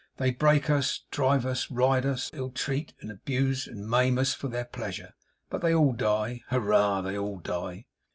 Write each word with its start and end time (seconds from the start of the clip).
'They 0.17 0.31
break 0.31 0.67
us, 0.67 1.01
drive 1.11 1.45
us, 1.45 1.69
ride 1.69 2.07
us; 2.07 2.31
ill 2.33 2.49
treat, 2.49 2.91
abuse, 3.07 3.67
and 3.67 3.87
maim 3.87 4.17
us 4.17 4.33
for 4.33 4.47
their 4.47 4.65
pleasure 4.65 5.13
But 5.47 5.61
they 5.61 5.75
die; 5.95 6.41
Hurrah, 6.47 7.01
they 7.01 7.19
die! 7.43 7.85